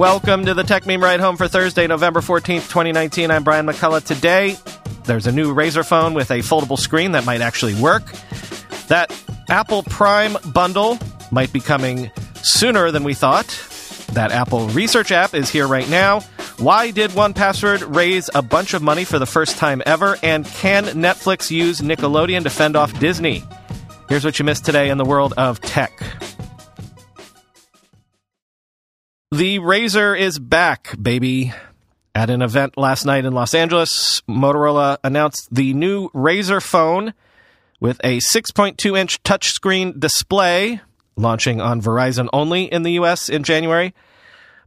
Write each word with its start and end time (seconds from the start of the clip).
Welcome 0.00 0.46
to 0.46 0.54
the 0.54 0.62
Techmeme 0.62 1.02
Ride 1.02 1.20
Home 1.20 1.36
for 1.36 1.46
Thursday, 1.46 1.86
November 1.86 2.20
14th, 2.20 2.70
2019. 2.70 3.30
I'm 3.30 3.44
Brian 3.44 3.66
McCullough. 3.66 4.02
Today, 4.02 4.56
there's 5.04 5.26
a 5.26 5.30
new 5.30 5.54
Razr 5.54 5.86
phone 5.86 6.14
with 6.14 6.30
a 6.30 6.38
foldable 6.38 6.78
screen 6.78 7.12
that 7.12 7.26
might 7.26 7.42
actually 7.42 7.74
work. 7.74 8.10
That 8.88 9.14
Apple 9.50 9.82
Prime 9.82 10.38
bundle 10.54 10.98
might 11.30 11.52
be 11.52 11.60
coming 11.60 12.10
sooner 12.36 12.90
than 12.90 13.04
we 13.04 13.12
thought. 13.12 13.48
That 14.14 14.32
Apple 14.32 14.68
Research 14.68 15.12
app 15.12 15.34
is 15.34 15.50
here 15.50 15.68
right 15.68 15.88
now. 15.90 16.20
Why 16.56 16.92
did 16.92 17.10
1Password 17.10 17.94
raise 17.94 18.30
a 18.34 18.40
bunch 18.40 18.72
of 18.72 18.80
money 18.80 19.04
for 19.04 19.18
the 19.18 19.26
first 19.26 19.58
time 19.58 19.82
ever? 19.84 20.16
And 20.22 20.46
can 20.46 20.84
Netflix 20.86 21.50
use 21.50 21.82
Nickelodeon 21.82 22.44
to 22.44 22.50
fend 22.50 22.74
off 22.74 22.98
Disney? 22.98 23.44
Here's 24.08 24.24
what 24.24 24.38
you 24.38 24.46
missed 24.46 24.64
today 24.64 24.88
in 24.88 24.96
the 24.96 25.04
world 25.04 25.34
of 25.36 25.60
tech. 25.60 25.92
The 29.32 29.60
Razr 29.60 30.18
is 30.18 30.40
back, 30.40 30.92
baby. 31.00 31.52
At 32.16 32.30
an 32.30 32.42
event 32.42 32.76
last 32.76 33.04
night 33.04 33.24
in 33.24 33.32
Los 33.32 33.54
Angeles, 33.54 34.22
Motorola 34.28 34.98
announced 35.04 35.46
the 35.52 35.72
new 35.72 36.08
Razr 36.08 36.60
phone 36.60 37.14
with 37.78 38.00
a 38.02 38.18
6.2 38.18 38.98
inch 38.98 39.22
touchscreen 39.22 40.00
display, 40.00 40.80
launching 41.14 41.60
on 41.60 41.80
Verizon 41.80 42.28
only 42.32 42.64
in 42.64 42.82
the 42.82 42.90
US 42.94 43.28
in 43.28 43.44
January. 43.44 43.94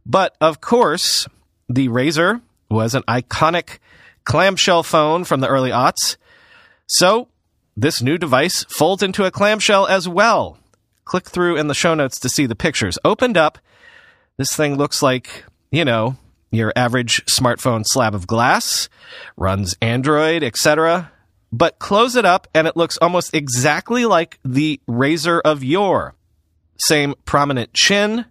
But 0.06 0.34
of 0.40 0.62
course, 0.62 1.28
the 1.68 1.88
Razr 1.88 2.40
was 2.70 2.94
an 2.94 3.02
iconic 3.02 3.80
clamshell 4.24 4.82
phone 4.82 5.24
from 5.24 5.40
the 5.40 5.48
early 5.48 5.72
aughts. 5.72 6.16
So, 6.86 7.28
this 7.76 8.00
new 8.00 8.16
device 8.16 8.64
folds 8.70 9.02
into 9.02 9.26
a 9.26 9.30
clamshell 9.30 9.86
as 9.86 10.08
well. 10.08 10.56
Click 11.04 11.28
through 11.28 11.56
in 11.56 11.66
the 11.66 11.74
show 11.74 11.92
notes 11.92 12.18
to 12.20 12.30
see 12.30 12.46
the 12.46 12.56
pictures. 12.56 12.98
Opened 13.04 13.36
up, 13.36 13.58
this 14.36 14.54
thing 14.54 14.76
looks 14.76 15.02
like, 15.02 15.44
you 15.70 15.84
know, 15.84 16.16
your 16.50 16.72
average 16.76 17.24
smartphone 17.26 17.84
slab 17.86 18.14
of 18.14 18.26
glass, 18.26 18.88
runs 19.36 19.76
Android, 19.80 20.42
etc. 20.42 21.10
But 21.52 21.78
close 21.78 22.16
it 22.16 22.24
up 22.24 22.48
and 22.54 22.66
it 22.66 22.76
looks 22.76 22.96
almost 22.98 23.34
exactly 23.34 24.06
like 24.06 24.38
the 24.44 24.80
Razr 24.88 25.40
of 25.44 25.62
yore. 25.62 26.14
Same 26.78 27.14
prominent 27.24 27.72
chin, 27.72 28.24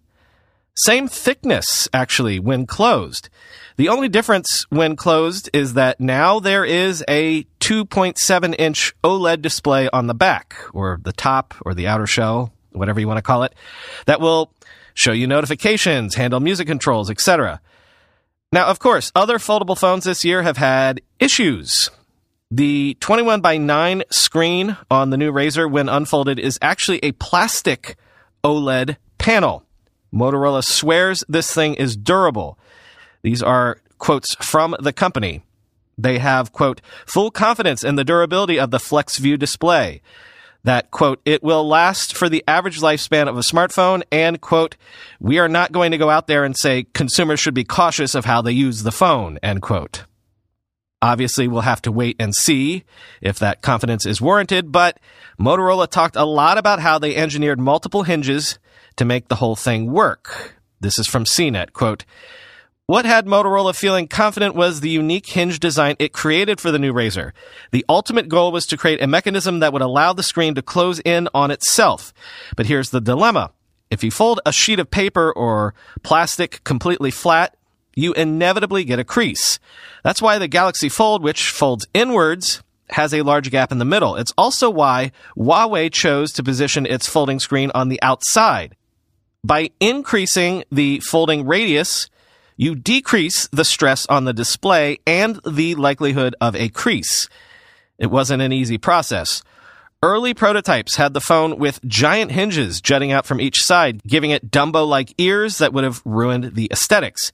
same 0.76 1.08
thickness, 1.08 1.88
actually, 1.94 2.40
when 2.40 2.66
closed. 2.66 3.30
The 3.78 3.90
only 3.90 4.10
difference 4.10 4.66
when 4.70 4.96
closed 4.96 5.50
is 5.54 5.76
that 5.76 6.00
now 6.00 6.40
there 6.40 6.66
is 6.66 7.04
a 7.08 7.44
2.7 7.60 8.56
inch 8.58 8.94
OLED 9.04 9.42
display 9.42 9.88
on 9.94 10.08
the 10.08 10.14
back, 10.14 10.56
or 10.74 11.00
the 11.02 11.14
top, 11.14 11.54
or 11.62 11.74
the 11.74 11.88
outer 11.88 12.08
shell, 12.08 12.52
whatever 12.72 13.00
you 13.00 13.08
want 13.08 13.20
to 13.20 13.24
call 13.24 13.44
it, 13.44 13.54
that 14.08 14.20
will 14.20 14.52
show 14.94 15.12
you 15.12 15.28
notifications, 15.28 16.16
handle 16.16 16.40
music 16.40 16.68
controls, 16.68 17.10
etc. 17.10 17.62
Now, 18.52 18.68
of 18.68 18.80
course, 18.80 19.12
other 19.16 19.40
foldable 19.40 19.78
phones 19.78 20.04
this 20.04 20.24
year 20.24 20.44
have 20.44 20.58
had 20.58 21.02
issues. 21.20 21.90
The 22.52 22.96
21 23.00 23.42
by 23.42 23.58
9 23.58 24.04
screen 24.12 24.78
on 24.92 25.10
the 25.10 25.18
new 25.18 25.32
Razr, 25.32 25.70
when 25.70 25.90
unfolded, 25.90 26.38
is 26.38 26.60
actually 26.62 27.00
a 27.00 27.14
plastic 27.14 27.96
OLED 28.44 28.98
panel. 29.18 29.64
Motorola 30.14 30.64
swears 30.64 31.24
this 31.28 31.52
thing 31.52 31.74
is 31.74 31.98
durable. 31.98 32.60
These 33.24 33.42
are 33.42 33.80
quotes 33.98 34.36
from 34.36 34.76
the 34.80 34.94
company. 34.94 35.42
They 35.98 36.20
have, 36.20 36.52
quote, 36.52 36.82
full 37.08 37.32
confidence 37.32 37.84
in 37.84 37.96
the 37.96 38.04
durability 38.04 38.60
of 38.60 38.70
the 38.70 38.78
FlexView 38.78 39.40
display 39.40 40.02
that, 40.64 40.92
quote, 40.92 41.22
it 41.26 41.44
will 41.44 41.68
last 41.68 42.16
for 42.16 42.30
the 42.30 42.44
average 42.48 42.80
lifespan 42.80 43.28
of 43.28 43.38
a 43.38 43.42
smartphone 43.42 44.04
and, 44.12 44.40
quote, 44.40 44.78
we 45.20 45.40
are 45.40 45.50
not 45.50 45.72
going 45.72 45.92
to 45.92 45.98
go 45.98 46.10
out 46.10 46.28
there 46.28 46.44
and 46.44 46.58
say 46.58 46.86
consumers 46.94 47.40
should 47.40 47.54
be 47.54 47.66
cautious 47.66 48.16
of 48.16 48.26
how 48.26 48.42
they 48.42 48.54
use 48.54 48.84
the 48.84 48.92
phone, 48.92 49.38
end 49.44 49.62
quote. 49.62 50.06
Obviously, 51.02 51.50
we'll 51.50 51.62
have 51.62 51.82
to 51.82 51.92
wait 51.92 52.16
and 52.18 52.34
see 52.34 52.86
if 53.22 53.38
that 53.40 53.62
confidence 53.62 54.06
is 54.06 54.22
warranted, 54.22 54.72
but 54.72 55.00
Motorola 55.38 55.88
talked 55.88 56.16
a 56.16 56.24
lot 56.24 56.58
about 56.58 56.80
how 56.80 56.98
they 56.98 57.16
engineered 57.16 57.60
multiple 57.60 58.04
hinges 58.04 58.58
to 58.96 59.04
make 59.04 59.28
the 59.28 59.36
whole 59.36 59.58
thing 59.58 59.92
work. 59.92 60.56
This 60.80 60.98
is 60.98 61.08
from 61.08 61.26
CNET, 61.26 61.74
quote, 61.74 62.06
what 62.86 63.06
had 63.06 63.26
Motorola 63.26 63.76
feeling 63.76 64.08
confident 64.08 64.56
was 64.56 64.82
the 64.82 64.90
unique 64.90 65.28
hinge 65.28 65.60
design 65.60 65.96
it 66.00 66.12
created 66.12 66.60
for 66.60 66.72
the 66.72 66.80
new 66.80 66.94
Razr. 66.94 67.32
The 67.72 67.86
ultimate 67.88 68.28
goal 68.28 68.52
was 68.52 68.66
to 68.68 68.78
create 68.78 69.02
a 69.02 69.08
mechanism 69.08 69.60
that 69.60 69.72
would 69.72 69.82
allow 69.82 70.14
the 70.14 70.24
screen 70.24 70.56
to 70.56 70.62
close 70.62 71.00
in 71.00 71.30
on 71.34 71.50
itself. 71.50 72.14
But 72.56 72.66
here's 72.66 72.90
the 72.90 73.02
dilemma. 73.02 73.52
If 73.90 74.04
you 74.04 74.12
fold 74.12 74.42
a 74.46 74.52
sheet 74.52 74.80
of 74.80 74.92
paper 74.92 75.32
or 75.32 75.74
plastic 76.02 76.64
completely 76.64 77.12
flat, 77.12 77.56
you 77.96 78.12
inevitably 78.14 78.84
get 78.84 79.00
a 79.00 79.04
crease. 79.04 79.60
That's 80.04 80.22
why 80.22 80.40
the 80.40 80.48
Galaxy 80.48 80.90
Fold, 80.90 81.24
which 81.24 81.50
folds 81.50 81.88
inwards, 81.94 82.64
has 82.90 83.14
a 83.14 83.22
large 83.22 83.50
gap 83.50 83.72
in 83.72 83.78
the 83.78 83.86
middle. 83.86 84.16
It's 84.16 84.34
also 84.38 84.70
why 84.70 85.12
Huawei 85.38 85.92
chose 85.92 86.32
to 86.34 86.44
position 86.44 86.86
its 86.86 87.08
folding 87.08 87.40
screen 87.40 87.72
on 87.74 87.90
the 87.90 88.02
outside. 88.02 88.76
By 89.44 89.72
increasing 89.80 90.64
the 90.72 91.00
folding 91.00 91.46
radius, 91.46 92.10
you 92.58 92.76
decrease 92.76 93.48
the 93.52 93.66
stress 93.66 94.06
on 94.08 94.26
the 94.26 94.34
display 94.34 95.00
and 95.06 95.40
the 95.46 95.76
likelihood 95.76 96.36
of 96.42 96.56
a 96.56 96.70
crease. 96.70 97.28
It 97.98 98.08
wasn't 98.08 98.42
an 98.42 98.52
easy 98.52 98.78
process. 98.78 99.44
Early 100.02 100.34
prototypes 100.34 100.98
had 100.98 101.14
the 101.14 101.22
phone 101.22 101.58
with 101.58 101.84
giant 101.86 102.32
hinges 102.32 102.82
jutting 102.82 103.12
out 103.12 103.26
from 103.26 103.40
each 103.40 103.64
side, 103.64 104.04
giving 104.04 104.32
it 104.32 104.52
Dumbo 104.52 104.86
like 104.86 105.14
ears 105.18 105.60
that 105.60 105.72
would 105.72 105.86
have 105.86 106.02
ruined 106.04 106.56
the 106.56 106.68
aesthetics. 106.72 107.32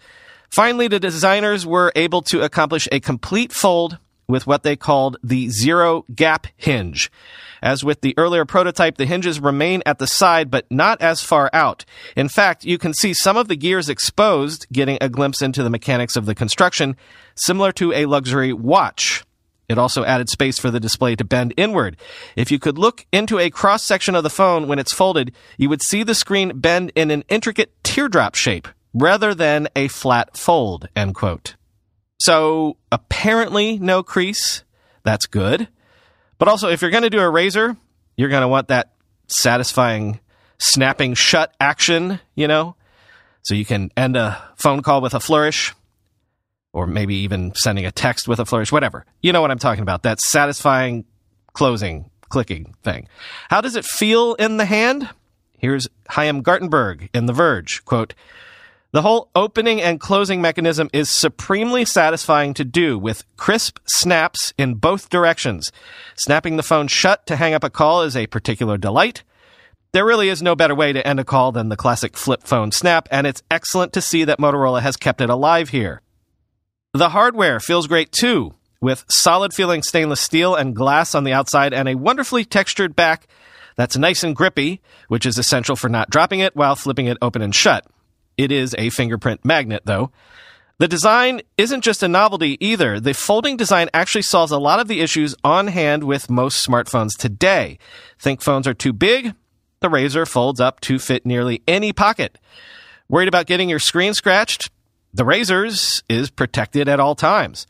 Finally, 0.51 0.87
the 0.87 0.99
designers 0.99 1.65
were 1.65 1.91
able 1.95 2.21
to 2.23 2.41
accomplish 2.41 2.87
a 2.91 2.99
complete 2.99 3.51
fold 3.51 3.97
with 4.29 4.47
what 4.47 4.63
they 4.63 4.77
called 4.77 5.17
the 5.21 5.49
zero 5.49 6.05
gap 6.15 6.47
hinge. 6.55 7.11
As 7.61 7.83
with 7.83 7.99
the 7.99 8.13
earlier 8.17 8.45
prototype, 8.45 8.95
the 8.95 9.05
hinges 9.05 9.39
remain 9.39 9.83
at 9.85 9.99
the 9.99 10.07
side, 10.07 10.49
but 10.49 10.65
not 10.71 11.01
as 11.01 11.21
far 11.21 11.49
out. 11.51 11.83
In 12.15 12.29
fact, 12.29 12.63
you 12.63 12.77
can 12.77 12.93
see 12.93 13.13
some 13.13 13.35
of 13.35 13.49
the 13.49 13.57
gears 13.57 13.89
exposed, 13.89 14.67
getting 14.71 14.97
a 15.01 15.09
glimpse 15.09 15.41
into 15.41 15.63
the 15.63 15.69
mechanics 15.69 16.15
of 16.15 16.25
the 16.25 16.35
construction, 16.35 16.95
similar 17.35 17.71
to 17.73 17.91
a 17.91 18.05
luxury 18.05 18.53
watch. 18.53 19.25
It 19.67 19.77
also 19.77 20.03
added 20.03 20.29
space 20.29 20.57
for 20.57 20.71
the 20.71 20.79
display 20.79 21.15
to 21.15 21.23
bend 21.23 21.53
inward. 21.57 21.97
If 22.35 22.51
you 22.51 22.59
could 22.59 22.77
look 22.77 23.05
into 23.11 23.37
a 23.37 23.51
cross 23.51 23.83
section 23.83 24.15
of 24.15 24.23
the 24.23 24.29
phone 24.29 24.67
when 24.67 24.79
it's 24.79 24.93
folded, 24.93 25.33
you 25.57 25.69
would 25.69 25.83
see 25.83 26.03
the 26.03 26.15
screen 26.15 26.59
bend 26.59 26.91
in 26.95 27.11
an 27.11 27.23
intricate 27.29 27.71
teardrop 27.83 28.35
shape 28.35 28.67
rather 28.93 29.35
than 29.35 29.67
a 29.75 29.87
flat 29.87 30.35
fold, 30.35 30.87
end 30.95 31.13
quote. 31.13 31.55
So 32.19 32.77
apparently 32.91 33.79
no 33.79 34.03
crease. 34.03 34.63
That's 35.03 35.25
good. 35.25 35.67
But 36.37 36.47
also, 36.47 36.69
if 36.69 36.81
you're 36.81 36.91
going 36.91 37.03
to 37.03 37.09
do 37.09 37.19
a 37.19 37.29
razor, 37.29 37.75
you're 38.17 38.29
going 38.29 38.41
to 38.41 38.47
want 38.47 38.67
that 38.69 38.93
satisfying 39.27 40.19
snapping 40.57 41.13
shut 41.13 41.53
action, 41.59 42.19
you 42.35 42.47
know? 42.47 42.75
So 43.43 43.55
you 43.55 43.65
can 43.65 43.91
end 43.95 44.17
a 44.17 44.41
phone 44.55 44.81
call 44.81 45.01
with 45.01 45.13
a 45.13 45.19
flourish, 45.19 45.73
or 46.73 46.85
maybe 46.85 47.15
even 47.15 47.53
sending 47.55 47.85
a 47.85 47.91
text 47.91 48.27
with 48.27 48.39
a 48.39 48.45
flourish, 48.45 48.71
whatever. 48.71 49.05
You 49.21 49.33
know 49.33 49.41
what 49.41 49.51
I'm 49.51 49.59
talking 49.59 49.81
about. 49.81 50.03
That 50.03 50.19
satisfying 50.19 51.05
closing, 51.53 52.09
clicking 52.29 52.75
thing. 52.83 53.07
How 53.49 53.61
does 53.61 53.75
it 53.75 53.85
feel 53.85 54.35
in 54.35 54.57
the 54.57 54.65
hand? 54.65 55.09
Here's 55.57 55.87
Chaim 56.09 56.43
Gartenberg 56.43 57.09
in 57.13 57.25
The 57.25 57.33
Verge. 57.33 57.83
Quote, 57.85 58.13
the 58.91 59.03
whole 59.03 59.29
opening 59.35 59.81
and 59.81 59.99
closing 59.99 60.41
mechanism 60.41 60.89
is 60.91 61.09
supremely 61.09 61.85
satisfying 61.85 62.55
to 62.55 62.65
do 62.65 62.97
with 62.97 63.23
crisp 63.37 63.77
snaps 63.85 64.53
in 64.57 64.75
both 64.75 65.09
directions. 65.09 65.71
Snapping 66.15 66.57
the 66.57 66.63
phone 66.63 66.87
shut 66.87 67.25
to 67.27 67.35
hang 67.35 67.53
up 67.53 67.63
a 67.63 67.69
call 67.69 68.01
is 68.01 68.15
a 68.15 68.27
particular 68.27 68.77
delight. 68.77 69.23
There 69.91 70.05
really 70.05 70.29
is 70.29 70.41
no 70.41 70.55
better 70.55 70.73
way 70.73 70.91
to 70.91 71.05
end 71.05 71.19
a 71.19 71.23
call 71.23 71.51
than 71.51 71.69
the 71.69 71.77
classic 71.77 72.17
flip 72.17 72.43
phone 72.43 72.71
snap, 72.71 73.07
and 73.11 73.27
it's 73.27 73.43
excellent 73.51 73.93
to 73.93 74.01
see 74.01 74.23
that 74.23 74.39
Motorola 74.39 74.81
has 74.81 74.97
kept 74.97 75.21
it 75.21 75.29
alive 75.29 75.69
here. 75.69 76.01
The 76.93 77.09
hardware 77.09 77.59
feels 77.59 77.85
great 77.85 78.11
too, 78.11 78.55
with 78.81 79.05
solid 79.07 79.53
feeling 79.53 79.83
stainless 79.83 80.21
steel 80.21 80.55
and 80.55 80.75
glass 80.75 81.13
on 81.13 81.23
the 81.23 81.33
outside 81.33 81.73
and 81.73 81.87
a 81.87 81.95
wonderfully 81.95 82.43
textured 82.43 82.95
back 82.95 83.27
that's 83.75 83.97
nice 83.97 84.23
and 84.23 84.35
grippy, 84.35 84.81
which 85.07 85.25
is 85.25 85.37
essential 85.37 85.75
for 85.75 85.89
not 85.89 86.09
dropping 86.09 86.39
it 86.39 86.55
while 86.55 86.75
flipping 86.75 87.05
it 87.05 87.17
open 87.21 87.41
and 87.41 87.53
shut. 87.53 87.85
It 88.39 88.53
is 88.53 88.73
a 88.77 88.89
fingerprint 88.89 89.43
magnet, 89.43 89.81
though. 89.83 90.11
The 90.77 90.87
design 90.87 91.41
isn't 91.57 91.83
just 91.83 92.01
a 92.03 92.07
novelty 92.07 92.55
either. 92.65 92.97
The 92.97 93.13
folding 93.13 93.57
design 93.57 93.89
actually 93.93 94.21
solves 94.21 94.53
a 94.53 94.57
lot 94.57 94.79
of 94.79 94.87
the 94.87 95.01
issues 95.01 95.35
on 95.43 95.67
hand 95.67 96.05
with 96.05 96.29
most 96.29 96.65
smartphones 96.65 97.17
today. 97.17 97.77
Think 98.17 98.41
phones 98.41 98.65
are 98.65 98.73
too 98.73 98.93
big? 98.93 99.35
The 99.81 99.89
Razr 99.89 100.25
folds 100.25 100.61
up 100.61 100.79
to 100.81 100.99
fit 100.99 101.25
nearly 101.25 101.61
any 101.67 101.91
pocket. 101.91 102.37
Worried 103.09 103.27
about 103.27 103.45
getting 103.45 103.67
your 103.67 103.77
screen 103.77 104.13
scratched? 104.13 104.69
The 105.13 105.25
Razr's 105.25 106.01
is 106.07 106.29
protected 106.29 106.87
at 106.87 107.01
all 107.01 107.15
times. 107.15 107.67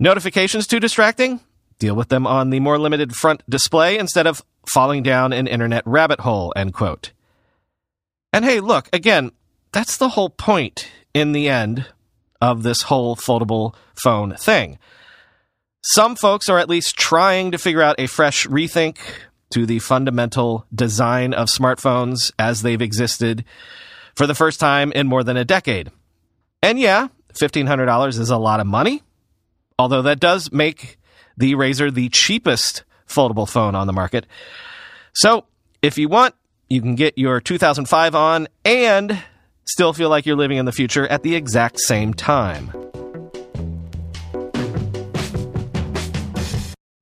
Notifications 0.00 0.66
too 0.66 0.80
distracting? 0.80 1.38
Deal 1.78 1.94
with 1.94 2.08
them 2.08 2.26
on 2.26 2.50
the 2.50 2.58
more 2.58 2.80
limited 2.80 3.14
front 3.14 3.48
display 3.48 3.96
instead 3.96 4.26
of 4.26 4.42
falling 4.66 5.04
down 5.04 5.32
an 5.32 5.46
internet 5.46 5.86
rabbit 5.86 6.18
hole, 6.18 6.52
end 6.56 6.74
quote. 6.74 7.12
And 8.32 8.44
hey, 8.44 8.58
look, 8.58 8.88
again, 8.92 9.30
that's 9.72 9.96
the 9.96 10.10
whole 10.10 10.30
point 10.30 10.90
in 11.14 11.32
the 11.32 11.48
end 11.48 11.86
of 12.40 12.62
this 12.62 12.82
whole 12.82 13.16
foldable 13.16 13.74
phone 13.94 14.34
thing. 14.36 14.78
Some 15.82 16.16
folks 16.16 16.48
are 16.48 16.58
at 16.58 16.68
least 16.68 16.96
trying 16.96 17.52
to 17.52 17.58
figure 17.58 17.82
out 17.82 17.98
a 17.98 18.06
fresh 18.06 18.46
rethink 18.46 18.98
to 19.50 19.66
the 19.66 19.78
fundamental 19.78 20.66
design 20.74 21.34
of 21.34 21.48
smartphones 21.48 22.32
as 22.38 22.62
they've 22.62 22.80
existed 22.80 23.44
for 24.14 24.26
the 24.26 24.34
first 24.34 24.60
time 24.60 24.92
in 24.92 25.06
more 25.06 25.24
than 25.24 25.36
a 25.36 25.44
decade. 25.44 25.90
And 26.62 26.78
yeah, 26.78 27.08
$1,500 27.34 28.18
is 28.18 28.30
a 28.30 28.36
lot 28.36 28.60
of 28.60 28.66
money, 28.66 29.02
although 29.78 30.02
that 30.02 30.20
does 30.20 30.52
make 30.52 30.98
the 31.36 31.54
Razr 31.54 31.92
the 31.92 32.08
cheapest 32.10 32.84
foldable 33.08 33.48
phone 33.48 33.74
on 33.74 33.86
the 33.86 33.92
market. 33.92 34.26
So 35.14 35.46
if 35.82 35.98
you 35.98 36.08
want, 36.08 36.34
you 36.68 36.80
can 36.80 36.94
get 36.94 37.18
your 37.18 37.40
2005 37.40 38.14
on 38.14 38.46
and 38.64 39.20
still 39.70 39.92
feel 39.92 40.08
like 40.08 40.26
you're 40.26 40.36
living 40.36 40.58
in 40.58 40.66
the 40.66 40.72
future 40.72 41.06
at 41.06 41.22
the 41.22 41.34
exact 41.34 41.78
same 41.80 42.12
time. 42.12 42.72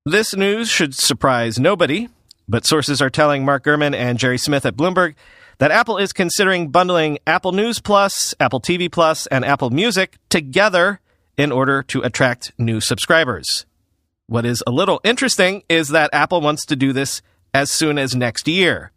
This 0.05 0.35
news 0.35 0.71
should 0.71 0.95
surprise 0.95 1.59
nobody, 1.59 2.09
but 2.49 2.65
sources 2.65 3.03
are 3.03 3.11
telling 3.11 3.45
Mark 3.45 3.65
Gurman 3.65 3.95
and 3.95 4.19
Gerry 4.19 4.39
Smith 4.39 4.65
at 4.65 4.77
Bloomberg 4.77 5.15
that 5.59 5.71
Apple 5.71 5.99
is 5.99 6.13
considering 6.13 6.71
bundling 6.71 7.19
Apple 7.27 7.53
News 7.53 7.81
Plus, 7.81 8.35
Apple 8.41 8.61
TV 8.61 8.91
Plus, 8.91 9.27
and 9.27 9.45
Apple 9.45 9.71
Music 9.71 10.17
together 10.29 11.01
in 11.37 11.53
order 11.53 11.83
to 11.83 12.01
attract 12.03 12.53
new 12.59 12.81
subscribers. 12.81 13.67
What 14.29 14.47
is 14.47 14.63
a 14.67 14.71
little 14.71 15.01
interesting 15.05 15.63
is 15.69 15.89
that 15.89 16.11
Apple 16.13 16.41
wants 16.41 16.65
to 16.67 16.77
do 16.77 16.93
this 16.93 17.23
as 17.53 17.71
soon 17.71 17.99
as 17.99 18.15
next 18.15 18.49
year, 18.49 18.93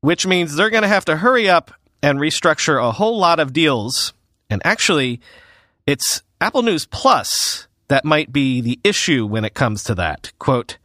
which 0.00 0.26
means 0.26 0.54
they're 0.54 0.70
going 0.70 0.82
to 0.82 0.88
have 0.88 1.04
to 1.06 1.16
hurry 1.16 1.48
up 1.48 1.72
and 2.04 2.18
restructure 2.18 2.78
a 2.86 2.92
whole 2.92 3.18
lot 3.18 3.40
of 3.40 3.54
deals. 3.54 4.12
And 4.50 4.60
actually, 4.62 5.22
it's 5.86 6.22
Apple 6.38 6.62
News 6.62 6.84
Plus 6.84 7.66
that 7.88 8.04
might 8.04 8.30
be 8.30 8.60
the 8.60 8.78
issue 8.84 9.24
when 9.24 9.42
it 9.44 9.54
comes 9.54 9.82
to 9.84 9.94
that. 9.94 10.30
Quote, 10.38 10.76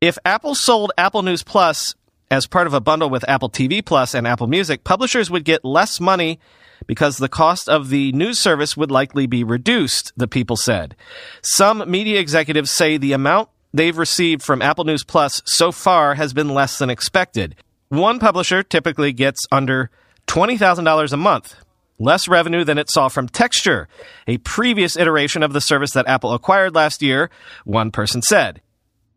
if 0.00 0.18
Apple 0.24 0.56
sold 0.56 0.90
Apple 0.98 1.22
News 1.22 1.44
Plus 1.44 1.94
as 2.32 2.48
part 2.48 2.66
of 2.66 2.74
a 2.74 2.80
bundle 2.80 3.08
with 3.08 3.28
Apple 3.28 3.48
TV 3.48 3.84
Plus 3.84 4.12
and 4.12 4.26
Apple 4.26 4.48
Music, 4.48 4.82
publishers 4.82 5.30
would 5.30 5.44
get 5.44 5.64
less 5.64 6.00
money 6.00 6.40
because 6.84 7.18
the 7.18 7.28
cost 7.28 7.68
of 7.68 7.88
the 7.88 8.10
news 8.10 8.40
service 8.40 8.76
would 8.76 8.90
likely 8.90 9.28
be 9.28 9.44
reduced, 9.44 10.12
the 10.16 10.26
people 10.26 10.56
said. 10.56 10.96
Some 11.42 11.88
media 11.88 12.18
executives 12.18 12.72
say 12.72 12.96
the 12.96 13.12
amount 13.12 13.50
they've 13.72 13.96
received 13.96 14.42
from 14.42 14.62
Apple 14.62 14.84
News 14.84 15.04
Plus 15.04 15.42
so 15.44 15.70
far 15.70 16.16
has 16.16 16.32
been 16.32 16.48
less 16.48 16.78
than 16.78 16.90
expected. 16.90 17.54
One 17.88 18.18
publisher 18.18 18.64
typically 18.64 19.12
gets 19.12 19.46
under 19.52 19.90
$20,000 20.30 21.12
a 21.12 21.16
month, 21.16 21.56
less 21.98 22.28
revenue 22.28 22.62
than 22.62 22.78
it 22.78 22.88
saw 22.88 23.08
from 23.08 23.28
Texture, 23.28 23.88
a 24.28 24.38
previous 24.38 24.96
iteration 24.96 25.42
of 25.42 25.52
the 25.52 25.60
service 25.60 25.90
that 25.90 26.06
Apple 26.06 26.32
acquired 26.32 26.72
last 26.72 27.02
year, 27.02 27.30
one 27.64 27.90
person 27.90 28.22
said. 28.22 28.60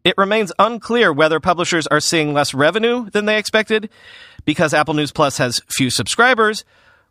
It 0.03 0.15
remains 0.17 0.51
unclear 0.57 1.13
whether 1.13 1.39
publishers 1.39 1.85
are 1.85 1.99
seeing 1.99 2.33
less 2.33 2.55
revenue 2.55 3.11
than 3.11 3.25
they 3.25 3.37
expected 3.37 3.89
because 4.43 4.73
Apple 4.73 4.95
News 4.95 5.11
Plus 5.11 5.37
has 5.37 5.61
few 5.67 5.91
subscribers 5.91 6.65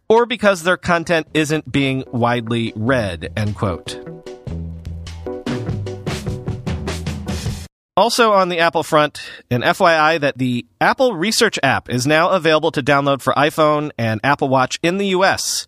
or 0.08 0.26
because 0.26 0.64
their 0.64 0.76
content 0.76 1.28
isn't 1.32 1.70
being 1.70 2.02
widely 2.10 2.72
read, 2.74 3.32
end 3.36 3.54
quote. 3.54 4.11
Also 7.94 8.32
on 8.32 8.48
the 8.48 8.58
Apple 8.58 8.82
front, 8.82 9.20
an 9.50 9.60
FYI 9.60 10.18
that 10.18 10.38
the 10.38 10.64
Apple 10.80 11.14
Research 11.14 11.58
app 11.62 11.90
is 11.90 12.06
now 12.06 12.30
available 12.30 12.72
to 12.72 12.82
download 12.82 13.20
for 13.20 13.34
iPhone 13.34 13.90
and 13.98 14.18
Apple 14.24 14.48
Watch 14.48 14.78
in 14.82 14.96
the 14.96 15.08
US. 15.08 15.66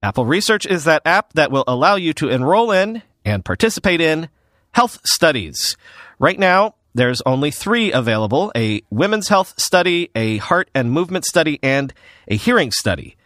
Apple 0.00 0.24
Research 0.24 0.64
is 0.64 0.84
that 0.84 1.02
app 1.04 1.32
that 1.32 1.50
will 1.50 1.64
allow 1.66 1.96
you 1.96 2.12
to 2.14 2.28
enroll 2.28 2.70
in 2.70 3.02
and 3.24 3.44
participate 3.44 4.00
in 4.00 4.28
health 4.74 5.00
studies. 5.04 5.76
Right 6.20 6.38
now, 6.38 6.76
there's 6.94 7.20
only 7.26 7.50
three 7.50 7.90
available 7.90 8.52
a 8.54 8.82
women's 8.90 9.26
health 9.26 9.54
study, 9.58 10.10
a 10.14 10.36
heart 10.36 10.70
and 10.72 10.92
movement 10.92 11.24
study, 11.24 11.58
and 11.64 11.92
a 12.28 12.36
hearing 12.36 12.70
study. 12.70 13.16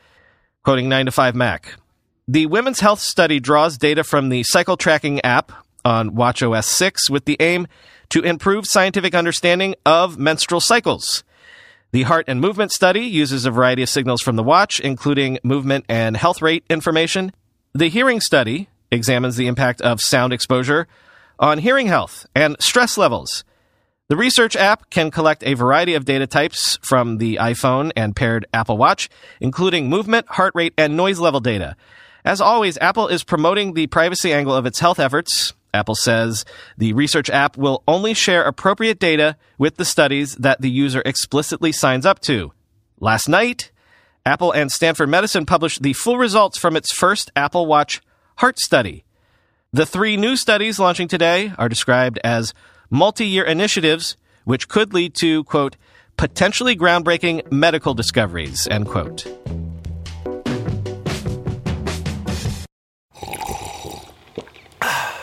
Quoting 0.65 0.89
9 0.89 1.07
to 1.07 1.13
5 1.13 1.35
Mac. 1.35 1.75
The 2.27 2.47
women's 2.47 2.81
health 2.81 3.01
study 3.01 3.39
draws 3.39 3.77
data 3.77 4.03
from 4.03 4.31
the 4.31 4.45
cycle 4.45 4.79
tracking 4.79 5.21
app 5.21 5.53
on 5.85 6.13
WatchOS 6.13 6.65
6 6.65 7.11
with 7.11 7.27
the 7.27 7.37
aim 7.39 7.67
to 8.11 8.23
improve 8.23 8.67
scientific 8.67 9.15
understanding 9.15 9.75
of 9.85 10.19
menstrual 10.19 10.61
cycles. 10.61 11.25
The 11.93 12.03
heart 12.03 12.27
and 12.29 12.41
movement 12.41 12.71
study 12.71 13.01
uses 13.01 13.45
a 13.45 13.51
variety 13.51 13.83
of 13.83 13.89
signals 13.89 14.23
from 14.23 14.37
the 14.37 14.45
watch, 14.45 14.79
including 14.79 15.39
movement 15.43 15.87
and 15.89 16.17
health 16.17 16.41
rate 16.41 16.65
information. 16.71 17.33
The 17.75 17.89
hearing 17.89 18.21
study 18.21 18.69
examines 18.93 19.37
the 19.37 19.47
impact 19.47 19.81
of 19.81 20.01
sound 20.01 20.33
exposure 20.33 20.87
on 21.39 21.59
hearing 21.59 21.87
health 21.87 22.27
and 22.35 22.57
stress 22.61 22.97
levels. 22.97 23.45
The 24.09 24.17
research 24.17 24.57
app 24.57 24.91
can 24.91 25.11
collect 25.11 25.45
a 25.45 25.55
variety 25.55 25.95
of 25.95 26.05
data 26.05 26.27
types 26.27 26.79
from 26.83 27.19
the 27.19 27.37
iPhone 27.37 27.93
and 27.97 28.15
paired 28.15 28.45
Apple 28.53 28.77
Watch, 28.77 29.09
including 29.41 29.89
movement, 29.89 30.27
heart 30.29 30.53
rate, 30.55 30.75
and 30.77 30.97
noise 30.97 31.21
level 31.21 31.41
data. 31.41 31.77
As 32.25 32.41
always, 32.41 32.77
Apple 32.79 33.09
is 33.09 33.25
promoting 33.25 33.75
the 33.75 33.87
privacy 33.87 34.33
angle 34.33 34.55
of 34.55 34.67
its 34.67 34.81
health 34.81 34.99
efforts, 34.99 35.55
Apple 35.73 35.95
says 35.95 36.45
the 36.77 36.93
research 36.93 37.31
app 37.31 37.57
will 37.57 37.83
only 37.87 38.15
share 38.15 38.43
appropriate 38.43 38.99
data 38.99 39.37
with 39.59 39.77
the 39.77 39.85
studies 39.85 40.35
that 40.37 40.61
the 40.61 40.71
user 40.71 41.03
explicitly 41.05 41.73
signs 41.73 42.07
up 42.07 42.21
to. 42.21 42.53
Last 42.99 43.29
night, 43.29 43.71
Apple 44.27 44.53
and 44.53 44.71
Stanford 44.71 45.09
Medicine 45.09 45.47
published 45.47 45.83
the 45.83 45.93
full 45.95 46.19
results 46.19 46.59
from 46.59 46.77
its 46.77 46.93
first 46.93 47.31
Apple 47.35 47.67
Watch 47.67 48.01
heart 48.37 48.59
study. 48.59 49.05
The 49.73 49.87
three 49.87 50.17
new 50.17 50.37
studies 50.37 50.79
launching 50.79 51.09
today 51.09 51.53
are 51.57 51.69
described 51.69 52.19
as 52.25 52.53
multi 52.91 53.27
year 53.27 53.45
initiatives, 53.45 54.17
which 54.45 54.69
could 54.69 54.93
lead 54.93 55.15
to, 55.17 55.45
quote, 55.45 55.77
potentially 56.17 56.77
groundbreaking 56.77 57.51
medical 57.51 57.95
discoveries, 57.95 58.67
end 58.69 58.87
quote. 58.87 59.27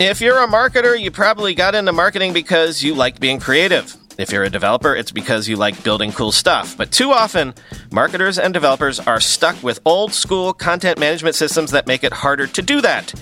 If 0.00 0.20
you're 0.20 0.42
a 0.42 0.48
marketer, 0.48 1.00
you 1.00 1.12
probably 1.12 1.54
got 1.54 1.76
into 1.76 1.92
marketing 1.92 2.32
because 2.32 2.82
you 2.82 2.96
like 2.96 3.20
being 3.20 3.38
creative. 3.38 3.96
If 4.18 4.32
you're 4.32 4.42
a 4.42 4.50
developer, 4.50 4.94
it's 4.94 5.12
because 5.12 5.48
you 5.48 5.54
like 5.54 5.84
building 5.84 6.10
cool 6.10 6.32
stuff. 6.32 6.76
But 6.76 6.90
too 6.90 7.12
often, 7.12 7.54
marketers 7.92 8.36
and 8.36 8.52
developers 8.52 8.98
are 8.98 9.20
stuck 9.20 9.62
with 9.62 9.78
old 9.84 10.12
school 10.12 10.52
content 10.52 10.98
management 10.98 11.36
systems 11.36 11.70
that 11.70 11.86
make 11.86 12.02
it 12.02 12.12
harder 12.12 12.48
to 12.48 12.60
do 12.60 12.80
that. 12.80 13.14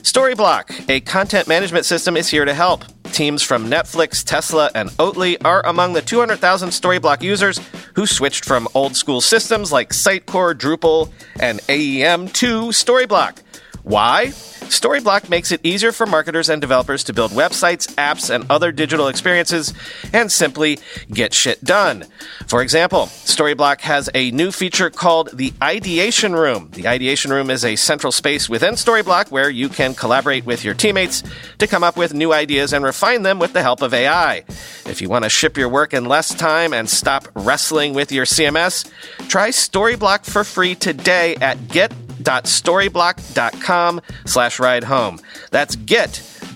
Storyblok, 0.00 0.88
a 0.88 1.00
content 1.00 1.46
management 1.46 1.84
system, 1.84 2.16
is 2.16 2.28
here 2.28 2.46
to 2.46 2.54
help. 2.54 2.84
Teams 3.12 3.42
from 3.42 3.70
Netflix, 3.70 4.24
Tesla, 4.24 4.70
and 4.74 4.88
Oatly 4.92 5.36
are 5.44 5.64
among 5.66 5.92
the 5.92 6.02
200,000 6.02 6.70
Storyblok 6.70 7.22
users 7.22 7.60
who 7.94 8.06
switched 8.06 8.46
from 8.46 8.66
old 8.74 8.96
school 8.96 9.20
systems 9.20 9.70
like 9.72 9.90
Sitecore, 9.90 10.54
Drupal, 10.54 11.12
and 11.38 11.60
AEM 11.68 12.32
to 12.32 12.68
Storyblok. 12.68 13.43
Why? 13.84 14.28
Storyblok 14.28 15.28
makes 15.28 15.52
it 15.52 15.60
easier 15.62 15.92
for 15.92 16.06
marketers 16.06 16.48
and 16.48 16.58
developers 16.58 17.04
to 17.04 17.12
build 17.12 17.32
websites, 17.32 17.86
apps, 17.96 18.34
and 18.34 18.46
other 18.50 18.72
digital 18.72 19.08
experiences 19.08 19.74
and 20.14 20.32
simply 20.32 20.78
get 21.10 21.34
shit 21.34 21.62
done. 21.62 22.06
For 22.46 22.62
example, 22.62 23.06
Storyblok 23.26 23.82
has 23.82 24.08
a 24.14 24.30
new 24.30 24.50
feature 24.52 24.88
called 24.88 25.36
the 25.36 25.52
Ideation 25.62 26.34
Room. 26.34 26.70
The 26.72 26.88
Ideation 26.88 27.30
Room 27.30 27.50
is 27.50 27.62
a 27.62 27.76
central 27.76 28.10
space 28.10 28.48
within 28.48 28.74
Storyblok 28.74 29.30
where 29.30 29.50
you 29.50 29.68
can 29.68 29.94
collaborate 29.94 30.46
with 30.46 30.64
your 30.64 30.74
teammates 30.74 31.22
to 31.58 31.66
come 31.66 31.84
up 31.84 31.98
with 31.98 32.14
new 32.14 32.32
ideas 32.32 32.72
and 32.72 32.84
refine 32.84 33.22
them 33.22 33.38
with 33.38 33.52
the 33.52 33.62
help 33.62 33.82
of 33.82 33.92
AI. 33.92 34.44
If 34.86 35.02
you 35.02 35.10
want 35.10 35.24
to 35.24 35.30
ship 35.30 35.58
your 35.58 35.68
work 35.68 35.92
in 35.92 36.06
less 36.06 36.34
time 36.34 36.72
and 36.72 36.88
stop 36.88 37.28
wrestling 37.34 37.92
with 37.92 38.10
your 38.12 38.24
CMS, 38.24 38.90
try 39.28 39.50
Storyblok 39.50 40.24
for 40.24 40.42
free 40.42 40.74
today 40.74 41.36
at 41.36 41.68
get 41.68 41.92
get.storyblok.com 42.16 44.00
slash 44.26 44.58
ride 44.58 44.84
home. 44.84 45.20
That's 45.50 45.76
get.storyblok 45.76 46.54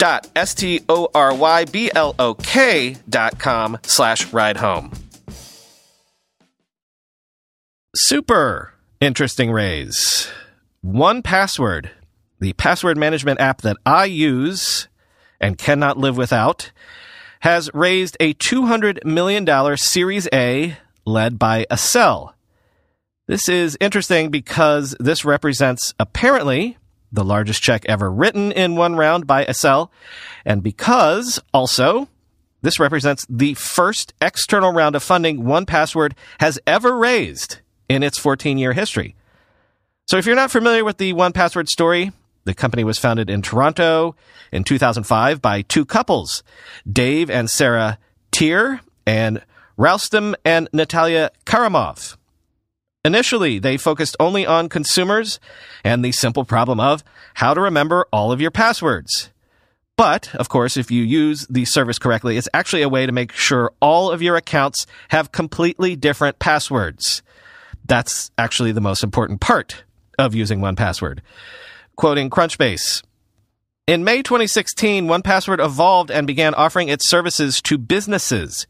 dot 3.09 3.39
com 3.39 3.79
slash 3.83 4.33
ride 4.33 4.57
home. 4.59 4.93
Super 7.97 8.75
interesting 9.01 9.51
raise. 9.51 10.31
1Password, 10.85 11.91
the 12.39 12.53
password 12.53 12.97
management 12.97 13.41
app 13.41 13.63
that 13.63 13.77
I 13.85 14.05
use 14.05 14.87
and 15.41 15.59
cannot 15.59 15.99
live 15.99 16.17
without, 16.17 16.71
has 17.41 17.71
raised 17.75 18.17
a 18.21 18.35
$200 18.35 19.05
million 19.05 19.77
Series 19.77 20.29
A 20.33 20.77
led 21.05 21.39
by 21.39 21.67
Accel. 21.71 22.35
This 23.29 23.47
is 23.47 23.77
interesting 23.79 24.31
because 24.31 24.97
this 24.99 25.23
represents 25.23 25.93
apparently 26.01 26.79
the 27.13 27.23
largest 27.23 27.63
check 27.63 27.85
ever 27.87 28.11
written 28.11 28.53
in 28.53 28.75
one 28.75 28.97
round 28.97 29.27
by 29.27 29.45
Accel, 29.45 29.91
and 30.47 30.63
because 30.63 31.39
also 31.53 32.09
this 32.63 32.81
represents 32.81 33.27
the 33.29 33.53
first 33.53 34.15
external 34.23 34.73
round 34.73 34.97
of 34.97 35.03
funding 35.03 35.43
1Password 35.43 36.15
has 36.41 36.59
ever 36.67 36.97
raised 36.97 37.59
in 37.87 38.03
its 38.03 38.19
14 38.19 38.57
year 38.57 38.73
history. 38.73 39.15
So 40.07 40.17
if 40.17 40.25
you're 40.25 40.35
not 40.35 40.51
familiar 40.51 40.83
with 40.83 40.97
the 40.97 41.13
1Password 41.13 41.69
story, 41.69 42.13
the 42.45 42.55
company 42.55 42.83
was 42.83 42.99
founded 42.99 43.29
in 43.29 43.43
Toronto 43.43 44.17
in 44.51 44.65
2005 44.65 45.43
by 45.43 45.61
two 45.61 45.85
couples, 45.85 46.43
Dave 46.91 47.29
and 47.29 47.51
Sara 47.51 47.99
Teare 48.33 48.81
and 49.07 49.43
Roustem 49.79 50.35
and 50.47 50.67
Natalia 50.73 51.31
Karimov. 51.45 52.17
Initially, 53.09 53.59
they 53.59 53.79
focused 53.79 54.19
only 54.21 54.45
on 54.45 54.69
consumers 54.69 55.41
and 55.83 56.05
the 56.05 56.13
simple 56.13 56.45
problem 56.45 56.79
of 56.79 57.03
how 57.33 57.55
to 57.55 57.61
remember 57.63 58.07
all 58.13 58.33
of 58.33 58.39
your 58.39 58.51
passwords. 58.51 59.31
But, 59.97 60.35
of 60.35 60.51
course, 60.51 60.77
if 60.77 60.91
you 60.91 61.05
use 61.05 61.47
the 61.49 61.65
service 61.65 61.99
correctly, 61.99 62.37
it's 62.37 62.51
actually 62.53 62.83
a 62.83 62.89
way 62.91 63.07
to 63.07 63.13
make 63.13 63.33
sure 63.33 63.73
all 63.81 64.11
of 64.11 64.21
your 64.21 64.37
accounts 64.37 64.85
have 65.09 65.33
completely 65.33 65.97
different 65.97 66.39
passwords. 66.39 67.23
That's 67.87 68.31
actually 68.37 68.73
the 68.73 68.83
most 68.83 69.03
important 69.03 69.41
part 69.41 69.85
of 70.19 70.35
using 70.35 70.61
1Password. 70.61 71.21
Quoting 71.97 72.29
Crunchbase. 72.29 73.03
In 73.87 74.05
May 74.05 74.21
2016, 74.21 75.07
1Password 75.07 75.65
evolved 75.65 76.11
and 76.11 76.27
began 76.27 76.53
offering 76.53 76.91
its 76.91 77.09
services 77.09 77.63
to 77.63 77.79
businesses. 77.79 78.67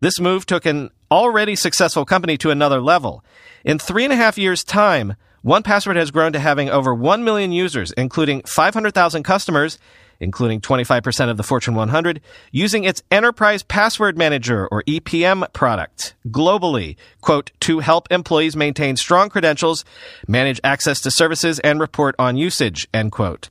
This 0.00 0.20
move 0.20 0.44
took 0.44 0.66
an 0.66 0.90
already 1.10 1.56
successful 1.56 2.04
company 2.04 2.36
to 2.38 2.50
another 2.50 2.80
level. 2.80 3.24
In 3.64 3.78
three 3.78 4.04
and 4.04 4.12
a 4.12 4.16
half 4.16 4.38
years' 4.38 4.64
time, 4.64 5.16
1Password 5.44 5.96
has 5.96 6.10
grown 6.10 6.32
to 6.32 6.40
having 6.40 6.68
over 6.68 6.94
1 6.94 7.24
million 7.24 7.52
users, 7.52 7.92
including 7.92 8.42
500,000 8.42 9.22
customers, 9.22 9.78
including 10.20 10.60
25% 10.60 11.30
of 11.30 11.36
the 11.36 11.42
Fortune 11.42 11.74
100, 11.74 12.20
using 12.50 12.84
its 12.84 13.02
Enterprise 13.10 13.62
Password 13.62 14.18
Manager 14.18 14.66
or 14.70 14.82
EPM 14.84 15.52
product 15.52 16.14
globally, 16.28 16.96
quote, 17.20 17.52
to 17.60 17.78
help 17.78 18.08
employees 18.10 18.56
maintain 18.56 18.96
strong 18.96 19.28
credentials, 19.28 19.84
manage 20.26 20.60
access 20.64 21.00
to 21.00 21.10
services, 21.10 21.60
and 21.60 21.80
report 21.80 22.14
on 22.18 22.36
usage, 22.36 22.88
end 22.92 23.12
quote. 23.12 23.48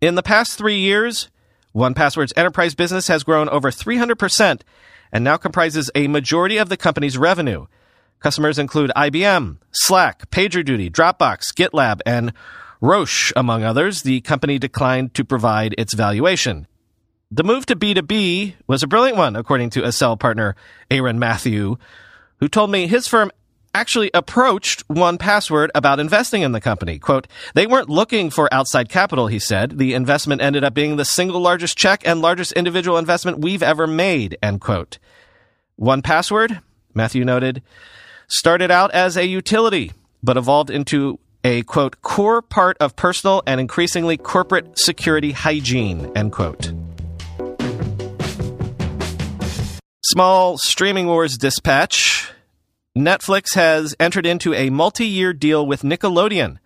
In 0.00 0.16
the 0.16 0.22
past 0.22 0.58
three 0.58 0.78
years, 0.78 1.28
1Password's 1.74 2.32
enterprise 2.36 2.74
business 2.74 3.08
has 3.08 3.22
grown 3.22 3.48
over 3.48 3.70
300% 3.70 4.60
and 5.12 5.24
now 5.24 5.36
comprises 5.36 5.90
a 5.94 6.08
majority 6.08 6.56
of 6.56 6.68
the 6.68 6.76
company's 6.76 7.18
revenue. 7.18 7.66
Customers 8.20 8.58
include 8.58 8.90
IBM, 8.96 9.58
Slack, 9.70 10.28
PagerDuty, 10.30 10.90
Dropbox, 10.90 11.54
GitLab, 11.54 12.00
and 12.04 12.32
Roche, 12.80 13.32
among 13.36 13.62
others. 13.62 14.02
The 14.02 14.20
company 14.22 14.58
declined 14.58 15.14
to 15.14 15.24
provide 15.24 15.74
its 15.78 15.94
valuation. 15.94 16.66
The 17.30 17.44
move 17.44 17.66
to 17.66 17.76
B2B 17.76 18.54
was 18.66 18.82
a 18.82 18.86
brilliant 18.86 19.18
one, 19.18 19.36
according 19.36 19.70
to 19.70 19.82
Accel 19.82 20.18
partner 20.18 20.56
Arun 20.90 21.18
Mathew, 21.18 21.76
who 22.40 22.48
told 22.48 22.70
me 22.70 22.86
his 22.86 23.06
firm 23.06 23.30
actually 23.74 24.10
approached 24.14 24.86
1Password 24.88 25.68
about 25.74 26.00
investing 26.00 26.42
in 26.42 26.52
the 26.52 26.60
company. 26.60 26.98
Quote, 26.98 27.26
they 27.54 27.66
weren't 27.66 27.88
looking 27.88 28.30
for 28.30 28.52
outside 28.52 28.88
capital, 28.88 29.26
he 29.26 29.38
said. 29.38 29.78
The 29.78 29.94
investment 29.94 30.42
ended 30.42 30.64
up 30.64 30.74
being 30.74 30.96
the 30.96 31.04
single 31.04 31.40
largest 31.40 31.76
check 31.76 32.06
and 32.06 32.20
largest 32.20 32.52
individual 32.52 32.98
investment 32.98 33.40
we've 33.40 33.62
ever 33.62 33.86
made, 33.86 34.36
end 34.42 34.60
quote. 34.60 34.98
1Password, 35.80 36.60
Mathew 36.94 37.24
noted, 37.24 37.62
started 38.26 38.70
out 38.70 38.90
as 38.92 39.16
a 39.16 39.26
utility, 39.26 39.92
but 40.22 40.36
evolved 40.36 40.70
into 40.70 41.18
a 41.44 41.62
quote, 41.62 42.02
core 42.02 42.42
part 42.42 42.76
of 42.80 42.96
personal 42.96 43.42
and 43.46 43.60
increasingly 43.60 44.16
corporate 44.16 44.78
security 44.78 45.32
hygiene, 45.32 46.10
end 46.16 46.32
quote. 46.32 46.72
Small 50.04 50.56
streaming 50.58 51.06
wars 51.06 51.36
dispatch. 51.36 52.32
Netflix 52.98 53.54
has 53.54 53.94
entered 54.00 54.26
into 54.26 54.52
a 54.54 54.70
multi 54.70 55.06
year 55.06 55.32
deal 55.32 55.66
with 55.66 55.82
Nickelodeon, 55.82 56.58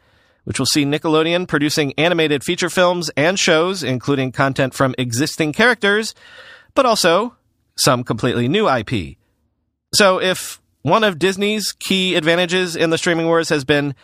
which 0.44 0.58
will 0.58 0.66
see 0.66 0.84
Nickelodeon 0.84 1.46
producing 1.46 1.92
animated 1.98 2.42
feature 2.42 2.70
films 2.70 3.10
and 3.16 3.38
shows, 3.38 3.82
including 3.82 4.32
content 4.32 4.72
from 4.74 4.94
existing 4.96 5.52
characters, 5.52 6.14
but 6.74 6.86
also 6.86 7.36
some 7.76 8.02
completely 8.02 8.48
new 8.48 8.68
IP. 8.68 9.16
So 9.94 10.20
if 10.20 10.60
one 10.82 11.04
of 11.04 11.18
Disney's 11.18 11.72
key 11.72 12.14
advantages 12.14 12.76
in 12.76 12.90
the 12.90 12.98
streaming 12.98 13.26
wars 13.26 13.50
has 13.50 13.64
been 13.64 13.94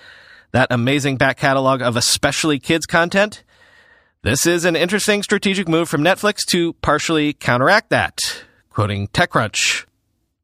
that 0.53 0.69
amazing 0.71 1.17
back 1.17 1.39
catalog 1.39 1.83
of 1.83 1.97
especially 1.97 2.59
kids 2.59 2.87
content. 2.87 3.43
This 4.23 4.47
is 4.47 4.65
an 4.65 4.77
interesting 4.77 5.23
strategic 5.23 5.69
move 5.69 5.89
from 5.89 6.03
Netflix 6.03 6.45
to 6.49 6.73
partially 6.75 7.33
counteract 7.33 7.91
that. 7.91 8.45
Quoting 8.71 9.09
TechCrunch. 9.09 9.85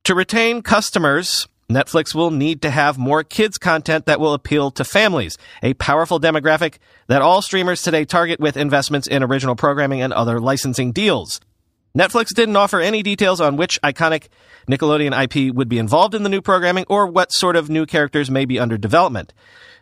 To 0.05 0.15
retain 0.15 0.63
customers, 0.63 1.49
Netflix 1.71 2.15
will 2.15 2.31
need 2.31 2.61
to 2.63 2.71
have 2.71 2.99
more 2.99 3.25
kids 3.25 3.57
content 3.59 4.07
that 4.07 4.21
will 4.21 4.35
appeal 4.35 4.71
to 4.73 4.85
families, 4.85 5.39
a 5.63 5.75
powerful 5.75 6.21
demographic 6.21 6.77
that 7.07 7.23
all 7.23 7.41
streamers 7.41 7.83
today 7.83 8.05
target 8.05 8.39
with 8.39 8.57
investments 8.57 9.07
in 9.07 9.23
original 9.23 9.57
programming 9.57 10.03
and 10.03 10.13
other 10.13 10.41
licensing 10.41 10.93
deals. 10.93 11.41
Netflix 11.97 12.35
didn't 12.35 12.57
offer 12.57 12.81
any 12.81 13.03
details 13.03 13.41
on 13.41 13.57
which 13.57 13.81
iconic 13.83 14.27
Nickelodeon 14.69 15.15
IP 15.23 15.55
would 15.55 15.69
be 15.69 15.79
involved 15.79 16.15
in 16.15 16.25
the 16.25 16.29
new 16.29 16.43
programming 16.43 16.85
or 16.89 17.07
what 17.07 17.33
sort 17.33 17.55
of 17.55 17.71
new 17.71 17.87
characters 17.87 18.31
may 18.31 18.45
be 18.45 18.59
under 18.59 18.77
development. 18.77 19.33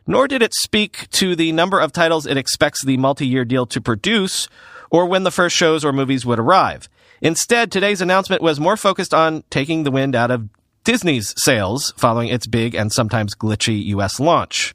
Nor 0.07 0.29
did 0.29 0.43
it 0.43 0.53
speak 0.55 1.09
to 1.13 1.35
the 1.35 1.53
number 1.53 1.81
of 1.81 1.91
titles 1.91 2.27
it 2.27 2.37
expects 2.37 2.85
the 2.85 2.97
multi-year 2.97 3.45
deal 3.45 3.67
to 3.67 3.81
produce 3.81 4.49
or 4.91 5.07
when 5.07 5.23
the 5.23 5.31
first 5.31 5.57
shows 5.57 5.85
or 5.85 5.93
movies 5.93 6.27
would 6.27 6.39
arrive. 6.39 6.89
Instead, 7.23 7.73
today's 7.73 8.03
announcement 8.03 8.43
was 8.43 8.61
more 8.61 8.77
focused 8.77 9.15
on 9.15 9.43
taking 9.49 9.85
the 9.85 9.91
wind 9.91 10.15
out 10.15 10.31
of 10.31 10.49
Disney's 10.85 11.33
sales 11.37 11.95
following 11.97 12.29
its 12.29 12.49
big 12.49 12.75
and 12.75 12.93
sometimes 12.93 13.37
glitchy 13.37 13.85
US 13.87 14.19
launch. 14.19 14.75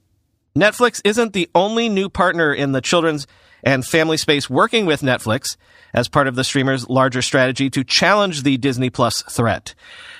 Netflix 0.55 1.01
isn't 1.03 1.33
the 1.33 1.49
only 1.53 1.89
new 1.89 2.07
partner 2.07 2.53
in 2.53 2.71
the 2.71 2.79
children's 2.79 3.27
and 3.67 3.85
family 3.85 4.15
space 4.15 4.49
working 4.49 4.85
with 4.85 5.01
Netflix 5.01 5.57
as 5.93 6.07
part 6.07 6.27
of 6.27 6.35
the 6.35 6.45
streamer's 6.45 6.87
larger 6.87 7.21
strategy 7.21 7.69
to 7.69 7.83
challenge 7.83 8.43
the 8.43 8.55
Disney 8.55 8.89
Plus 8.89 9.21
threat. 9.23 9.75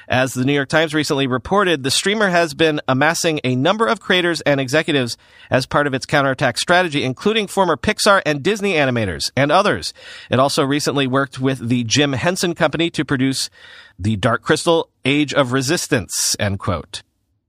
As 0.10 0.34
the 0.34 0.44
New 0.44 0.51
York 0.51 0.68
Times 0.68 0.94
recently 0.94 1.27
reported, 1.27 1.82
the 1.82 1.92
streamer 1.92 2.27
has 2.27 2.54
been 2.54 2.82
amassing 2.89 3.39
a 3.46 3.56
number 3.56 3.88
of 3.88 4.01
creators 4.01 4.42
and 4.42 4.60
executives 4.60 5.18
as 5.50 5.66
part 5.66 5.88
of 5.88 5.94
its 5.94 6.06
counterattack 6.06 6.58
strategy, 6.58 7.06
including 7.06 7.48
former 7.48 7.77
Pixar 7.77 8.22
and 8.25 8.44
Disney 8.44 8.74
animators 8.74 9.32
and 9.38 9.50
others. 9.50 9.94
It 10.30 10.39
also 10.39 10.66
recently 10.66 11.08
worked 11.08 11.39
with 11.39 11.70
the 11.70 11.86
Jim 11.86 12.13
Henson 12.13 12.54
Company 12.54 12.89
to 12.89 13.06
produce 13.06 13.50
the 13.98 14.18
Dark 14.18 14.42
Crystal 14.42 14.89
Age 15.06 15.34
of 15.34 15.54
Resistance, 15.54 16.36
end 16.38 16.60
quote. 16.60 17.01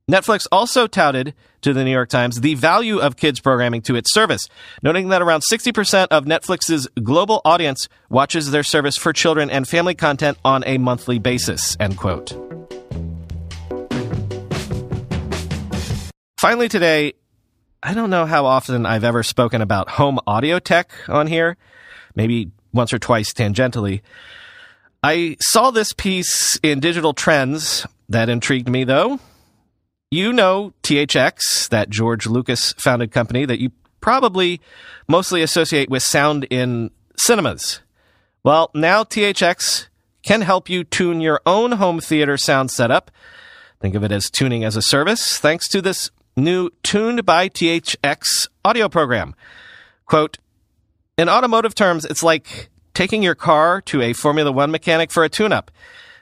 Netflix 0.09 0.47
also 0.51 0.87
touted 0.87 1.35
to 1.61 1.75
the 1.75 1.85
New 1.85 1.91
York 1.91 2.09
Times 2.09 2.41
the 2.41 2.55
value 2.55 2.99
of 2.99 3.17
kids 3.17 3.41
programming 3.41 3.83
to 3.83 3.95
its 3.95 4.13
service, 4.13 4.49
noting 4.83 5.11
that 5.11 5.21
around 5.21 5.43
60% 5.51 6.09
of 6.11 6.25
Netflix's 6.25 6.89
global 7.03 7.43
audience 7.45 7.89
watches 8.09 8.51
their 8.51 8.63
service 8.63 8.97
for 8.97 9.13
children 9.13 9.51
and 9.51 9.69
family 9.69 9.95
content 9.95 10.39
on 10.47 10.65
a 10.65 10.79
monthly 10.79 11.19
basis, 11.19 11.77
end 11.79 11.99
quote. 11.99 12.31
Finally 16.39 16.71
today, 16.71 17.13
I 17.83 17.93
don't 17.93 18.09
know 18.09 18.25
how 18.25 18.47
often 18.47 18.87
I've 18.87 19.05
ever 19.05 19.23
spoken 19.23 19.61
about 19.61 19.91
home 19.91 20.19
audio 20.27 20.59
tech 20.59 20.91
on 21.09 21.27
here, 21.27 21.59
maybe 22.15 22.51
once 22.73 22.95
or 22.95 22.99
twice 22.99 23.35
tangentially. 23.35 24.01
I 25.03 25.37
saw 25.41 25.71
this 25.71 25.93
piece 25.93 26.59
in 26.63 26.81
Digital 26.81 27.13
Trends 27.13 27.87
that 28.09 28.31
intrigued 28.31 28.69
me, 28.71 28.85
though. 28.85 29.21
You 30.11 30.33
know 30.33 30.73
THX, 30.83 31.69
that 31.69 31.91
George 31.91 32.27
Lucas 32.27 32.73
founded 32.75 33.13
company 33.13 33.45
that 33.45 33.61
you 33.61 33.73
probably 34.01 34.61
mostly 35.07 35.43
associate 35.43 35.91
with 35.91 36.03
sound 36.03 36.45
in 36.49 36.91
cinemas. 37.17 37.81
Well, 38.43 38.71
now 38.75 39.05
THX 39.05 39.89
can 40.23 40.41
help 40.41 40.71
you 40.71 40.85
tune 40.85 41.21
your 41.21 41.43
own 41.45 41.73
home 41.73 42.01
theater 42.01 42.39
sound 42.39 42.71
setup. 42.71 43.11
Think 43.81 43.95
of 43.95 44.03
it 44.03 44.11
as 44.11 44.31
tuning 44.31 44.65
as 44.65 44.77
a 44.77 44.83
service, 44.83 45.39
thanks 45.39 45.69
to 45.69 45.83
this 45.83 46.11
new 46.37 46.71
Tuned 46.83 47.27
by 47.27 47.49
THX 47.49 48.49
audio 48.65 48.89
program. 48.89 49.35
Quote, 50.07 50.39
in 51.19 51.29
automotive 51.29 51.75
terms, 51.75 52.05
it's 52.05 52.23
like 52.23 52.71
taking 52.95 53.23
your 53.23 53.35
car 53.35 53.83
to 53.83 54.01
a 54.01 54.13
Formula 54.15 54.51
One 54.51 54.71
mechanic 54.71 55.13
for 55.13 55.23
a 55.23 55.29
tune 55.29 55.53
up. 55.53 55.71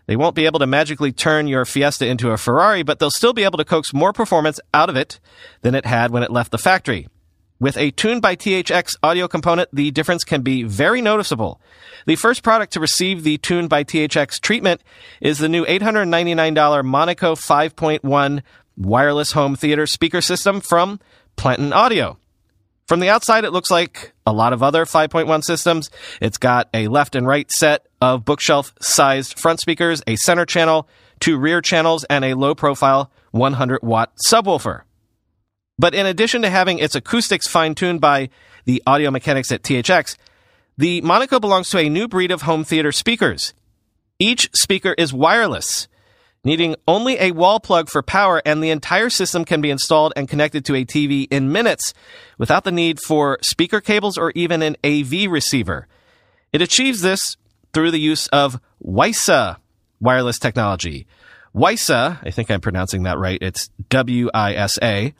They 0.06 0.16
won't 0.16 0.36
be 0.36 0.46
able 0.46 0.60
to 0.60 0.66
magically 0.66 1.12
turn 1.12 1.48
your 1.48 1.64
Fiesta 1.64 2.06
into 2.06 2.30
a 2.30 2.36
Ferrari, 2.36 2.82
but 2.82 2.98
they'll 2.98 3.10
still 3.10 3.32
be 3.32 3.44
able 3.44 3.58
to 3.58 3.64
coax 3.64 3.92
more 3.92 4.12
performance 4.12 4.60
out 4.72 4.88
of 4.88 4.96
it 4.96 5.18
than 5.62 5.74
it 5.74 5.84
had 5.84 6.10
when 6.10 6.22
it 6.22 6.30
left 6.30 6.52
the 6.52 6.58
factory. 6.58 7.08
With 7.58 7.78
a 7.78 7.90
Tuned 7.90 8.20
by 8.20 8.36
THX 8.36 8.96
audio 9.02 9.26
component, 9.28 9.70
the 9.72 9.90
difference 9.90 10.24
can 10.24 10.42
be 10.42 10.62
very 10.62 11.00
noticeable. 11.00 11.60
The 12.04 12.16
first 12.16 12.42
product 12.42 12.74
to 12.74 12.80
receive 12.80 13.24
the 13.24 13.38
Tuned 13.38 13.70
by 13.70 13.82
THX 13.82 14.40
treatment 14.40 14.82
is 15.22 15.38
the 15.38 15.48
new 15.48 15.64
$899 15.64 16.84
Monaco 16.84 17.34
5.1 17.34 18.42
wireless 18.76 19.32
home 19.32 19.56
theater 19.56 19.86
speaker 19.86 20.20
system 20.20 20.60
from 20.60 21.00
Platin 21.36 21.72
Audio. 21.72 22.18
From 22.86 23.00
the 23.00 23.08
outside, 23.08 23.44
it 23.44 23.52
looks 23.52 23.70
like 23.70 24.12
a 24.26 24.32
lot 24.32 24.52
of 24.52 24.62
other 24.62 24.84
5.1 24.84 25.42
systems. 25.42 25.90
It's 26.20 26.38
got 26.38 26.68
a 26.74 26.88
left 26.88 27.16
and 27.16 27.26
right 27.26 27.50
set 27.50 27.85
of 28.00 28.24
bookshelf 28.24 28.74
sized 28.80 29.38
front 29.38 29.60
speakers, 29.60 30.02
a 30.06 30.16
center 30.16 30.44
channel, 30.44 30.88
two 31.20 31.38
rear 31.38 31.60
channels, 31.60 32.04
and 32.04 32.24
a 32.24 32.34
low 32.34 32.54
profile 32.54 33.10
100 33.30 33.82
watt 33.82 34.12
subwoofer. 34.28 34.82
But 35.78 35.94
in 35.94 36.06
addition 36.06 36.42
to 36.42 36.50
having 36.50 36.78
its 36.78 36.94
acoustics 36.94 37.46
fine 37.46 37.74
tuned 37.74 38.00
by 38.00 38.30
the 38.64 38.82
audio 38.86 39.10
mechanics 39.10 39.52
at 39.52 39.62
THX, 39.62 40.16
the 40.78 41.00
Monaco 41.02 41.38
belongs 41.38 41.70
to 41.70 41.78
a 41.78 41.88
new 41.88 42.08
breed 42.08 42.30
of 42.30 42.42
home 42.42 42.64
theater 42.64 42.92
speakers. 42.92 43.54
Each 44.18 44.48
speaker 44.54 44.94
is 44.96 45.12
wireless 45.12 45.88
needing 46.46 46.76
only 46.86 47.18
a 47.18 47.32
wall 47.32 47.58
plug 47.58 47.90
for 47.90 48.04
power, 48.04 48.40
and 48.46 48.62
the 48.62 48.70
entire 48.70 49.10
system 49.10 49.44
can 49.44 49.60
be 49.60 49.68
installed 49.68 50.12
and 50.14 50.28
connected 50.28 50.64
to 50.64 50.76
a 50.76 50.84
TV 50.84 51.26
in 51.28 51.50
minutes 51.50 51.92
without 52.38 52.62
the 52.62 52.70
need 52.70 53.00
for 53.00 53.36
speaker 53.42 53.80
cables 53.80 54.16
or 54.16 54.30
even 54.36 54.62
an 54.62 54.76
AV 54.84 55.28
receiver. 55.28 55.88
It 56.52 56.62
achieves 56.62 57.00
this 57.00 57.36
through 57.76 57.90
the 57.90 58.00
use 58.00 58.26
of 58.28 58.58
WISA 58.82 59.58
wireless 60.00 60.38
technology. 60.38 61.06
WISA, 61.54 62.20
I 62.22 62.30
think 62.30 62.50
I'm 62.50 62.62
pronouncing 62.62 63.02
that 63.02 63.18
right, 63.18 63.36
it's 63.42 63.68
W 63.90 64.30
I 64.32 64.54
S 64.54 64.78
A, 64.80 65.12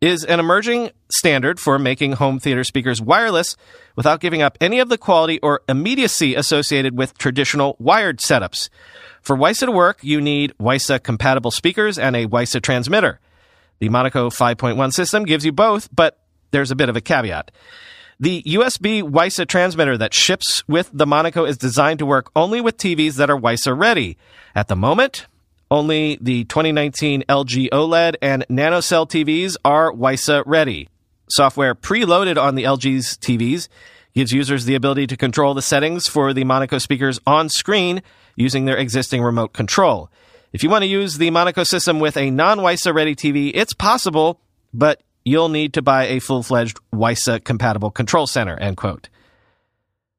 is 0.00 0.22
an 0.22 0.38
emerging 0.38 0.92
standard 1.08 1.58
for 1.58 1.80
making 1.80 2.12
home 2.12 2.38
theater 2.38 2.62
speakers 2.62 3.02
wireless 3.02 3.56
without 3.96 4.20
giving 4.20 4.40
up 4.40 4.56
any 4.60 4.78
of 4.78 4.88
the 4.88 4.96
quality 4.96 5.40
or 5.40 5.62
immediacy 5.68 6.36
associated 6.36 6.96
with 6.96 7.18
traditional 7.18 7.74
wired 7.80 8.20
setups. 8.20 8.68
For 9.20 9.36
WISA 9.36 9.66
to 9.66 9.72
work, 9.72 9.98
you 10.04 10.20
need 10.20 10.54
WISA 10.60 11.02
compatible 11.02 11.50
speakers 11.50 11.98
and 11.98 12.14
a 12.14 12.28
WISA 12.28 12.62
transmitter. 12.62 13.18
The 13.80 13.88
Monaco 13.88 14.30
5.1 14.30 14.92
system 14.92 15.24
gives 15.24 15.44
you 15.44 15.50
both, 15.50 15.88
but 15.92 16.20
there's 16.52 16.70
a 16.70 16.76
bit 16.76 16.88
of 16.88 16.94
a 16.94 17.00
caveat. 17.00 17.50
The 18.18 18.42
USB 18.44 19.02
WISA 19.02 19.46
transmitter 19.46 19.98
that 19.98 20.14
ships 20.14 20.66
with 20.66 20.88
the 20.90 21.06
Monaco 21.06 21.44
is 21.44 21.58
designed 21.58 21.98
to 21.98 22.06
work 22.06 22.30
only 22.34 22.62
with 22.62 22.78
TVs 22.78 23.16
that 23.16 23.28
are 23.28 23.38
WISA 23.38 23.78
ready. 23.78 24.16
At 24.54 24.68
the 24.68 24.76
moment, 24.76 25.26
only 25.70 26.16
the 26.18 26.44
2019 26.44 27.24
LG 27.28 27.68
OLED 27.68 28.14
and 28.22 28.46
NanoCell 28.48 29.06
TVs 29.06 29.56
are 29.66 29.92
WISA 29.92 30.44
ready. 30.46 30.88
Software 31.28 31.74
preloaded 31.74 32.40
on 32.40 32.54
the 32.54 32.64
LG's 32.64 33.18
TVs 33.18 33.68
gives 34.14 34.32
users 34.32 34.64
the 34.64 34.76
ability 34.76 35.06
to 35.08 35.16
control 35.18 35.52
the 35.52 35.60
settings 35.60 36.08
for 36.08 36.32
the 36.32 36.44
Monaco 36.44 36.78
speakers 36.78 37.20
on 37.26 37.50
screen 37.50 38.02
using 38.34 38.64
their 38.64 38.78
existing 38.78 39.22
remote 39.22 39.52
control. 39.52 40.08
If 40.54 40.62
you 40.62 40.70
want 40.70 40.84
to 40.84 40.88
use 40.88 41.18
the 41.18 41.28
Monaco 41.30 41.64
system 41.64 42.00
with 42.00 42.16
a 42.16 42.30
non 42.30 42.60
WISA 42.60 42.94
ready 42.94 43.14
TV, 43.14 43.50
it's 43.54 43.74
possible, 43.74 44.40
but 44.72 45.02
you'll 45.26 45.50
need 45.50 45.74
to 45.74 45.82
buy 45.82 46.06
a 46.06 46.20
full 46.20 46.42
fledged 46.42 46.78
WISA 46.94 47.44
compatible 47.44 47.90
control 47.90 48.26
center. 48.26 48.56
End 48.58 48.78
quote. 48.78 49.10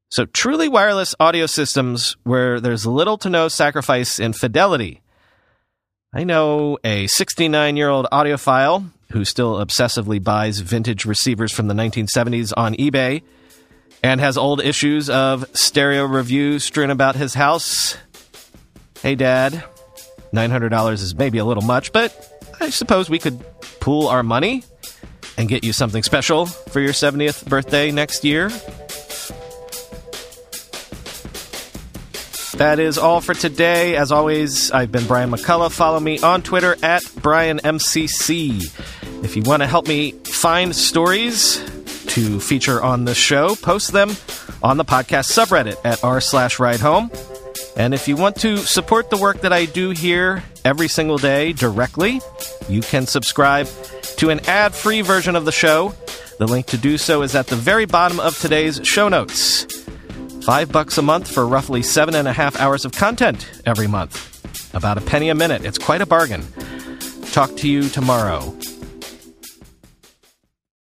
So, 0.10 0.26
truly 0.26 0.70
wireless 0.70 1.16
audio 1.20 1.48
systems 1.48 2.16
where 2.24 2.60
there's 2.60 2.86
little 2.86 3.18
to 3.18 3.30
no 3.30 3.48
sacrifice 3.48 4.20
in 4.20 4.34
fidelity. 4.34 5.02
I 6.14 6.24
know 6.24 6.78
a 6.84 7.08
69 7.08 7.76
year 7.76 7.90
old 7.90 8.08
audiophile 8.12 8.90
who 9.12 9.26
still 9.26 9.56
obsessively 9.56 10.24
buys 10.24 10.60
vintage 10.60 11.06
receivers 11.06 11.52
from 11.52 11.68
the 11.68 11.74
1970s 11.74 12.54
on 12.56 12.76
eBay 12.76 13.24
and 14.04 14.22
has 14.22 14.38
old 14.38 14.62
issues 14.62 15.10
of 15.10 15.46
stereo 15.58 16.06
review 16.06 16.60
strewn 16.60 16.92
about 16.92 17.16
his 17.16 17.34
house 17.34 17.98
Hey, 19.04 19.14
Dad, 19.14 19.64
$900 20.34 20.94
is 20.94 21.14
maybe 21.14 21.38
a 21.38 21.46
little 21.46 21.62
much, 21.62 21.94
but 21.94 22.34
I 22.60 22.72
suppose 22.72 23.12
we 23.12 23.20
could 23.20 23.40
pool 23.80 24.08
our 24.08 24.24
money 24.24 24.64
and 25.38 25.48
get 25.48 25.64
you 25.64 25.72
something 25.72 26.04
special 26.04 26.46
for 26.46 26.80
your 26.80 26.94
70th 26.94 27.48
birthday 27.48 27.92
next 27.92 28.24
year. 28.24 28.50
That 32.58 32.80
is 32.80 32.98
all 32.98 33.22
for 33.22 33.36
today. 33.36 33.96
As 33.96 34.12
always, 34.12 34.72
I've 34.72 34.92
been 34.92 35.06
Brian 35.06 35.30
McCullough. 35.30 35.72
Follow 35.72 36.00
me 36.00 36.20
on 36.20 36.42
Twitter 36.42 36.76
at 36.82 37.04
BrianMCC. 37.04 39.24
If 39.24 39.36
you 39.36 39.44
want 39.44 39.62
to 39.62 39.68
help 39.68 39.88
me 39.88 40.14
find 40.24 40.76
stories 40.76 41.58
to 42.08 42.40
feature 42.40 42.82
on 42.82 43.06
the 43.06 43.14
show, 43.14 43.56
post 43.56 43.92
them 43.92 44.10
on 44.64 44.78
the 44.78 44.86
podcast 44.86 45.32
subreddit 45.32 45.78
at 45.86 46.04
r 46.04 46.20
slash 46.20 46.58
ride 46.58 46.80
home. 46.80 47.12
And 47.76 47.94
if 47.94 48.08
you 48.08 48.16
want 48.16 48.38
to 48.38 48.58
support 48.58 49.12
the 49.12 49.18
work 49.18 49.42
that 49.42 49.54
I 49.54 49.66
do 49.66 49.92
here 49.92 50.44
every 50.68 50.90
single 50.90 51.18
day 51.18 51.54
directly, 51.54 52.20
you 52.68 52.82
can 52.82 53.08
subscribe 53.08 53.70
to 54.18 54.30
an 54.30 54.42
ad 54.48 54.76
free 54.76 55.00
version 55.00 55.34
of 55.38 55.46
the 55.46 55.52
show. 55.52 55.94
The 56.40 56.46
link 56.46 56.66
to 56.68 56.78
do 56.78 56.98
so 56.98 57.22
is 57.22 57.36
at 57.36 57.48
the 57.48 57.56
very 57.56 57.86
bottom 57.86 58.20
of 58.20 58.38
today's 58.38 58.82
show 58.84 59.08
notes. 59.08 59.64
Five 60.44 60.70
bucks 60.70 60.98
a 60.98 61.02
month 61.02 61.32
for 61.32 61.48
roughly 61.48 61.82
seven 61.82 62.16
and 62.16 62.28
a 62.28 62.34
half 62.34 62.60
hours 62.60 62.84
of 62.84 62.92
content 62.92 63.50
every 63.66 63.88
month. 63.88 64.76
About 64.76 64.98
a 64.98 65.02
penny 65.02 65.30
a 65.30 65.36
minute. 65.36 65.64
It's 65.64 65.78
quite 65.78 66.02
a 66.02 66.06
bargain. 66.06 66.44
Talk 67.32 67.56
to 67.58 67.70
you 67.70 67.88
tomorrow. 67.88 68.54